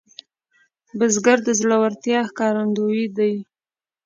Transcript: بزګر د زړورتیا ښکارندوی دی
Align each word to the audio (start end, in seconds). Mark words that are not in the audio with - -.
بزګر 0.97 1.37
د 1.47 1.49
زړورتیا 1.59 2.19
ښکارندوی 2.29 3.03
دی 3.17 3.33